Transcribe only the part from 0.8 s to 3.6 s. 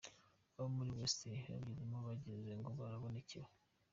West bayigezemo bagizengo barabonekewe.